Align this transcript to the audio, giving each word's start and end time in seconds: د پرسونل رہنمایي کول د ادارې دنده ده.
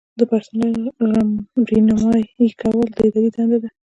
د 0.19 0.21
پرسونل 0.31 0.75
رہنمایي 1.69 2.47
کول 2.61 2.87
د 2.93 2.97
ادارې 3.07 3.29
دنده 3.35 3.57
ده. 3.61 3.69